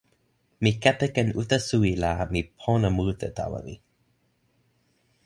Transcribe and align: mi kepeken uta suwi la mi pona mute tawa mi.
mi 0.61 0.71
kepeken 0.83 1.27
uta 1.41 1.57
suwi 1.67 1.91
la 2.03 2.11
mi 2.33 2.41
pona 2.59 2.89
mute 2.97 3.29
tawa 3.37 3.59
mi. 3.67 3.75